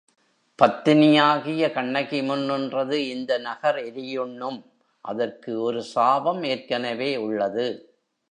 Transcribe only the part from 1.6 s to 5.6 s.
கண்ணகி முன் நின்றது இந்த நகர் எரியுண்ணும் அதற்கு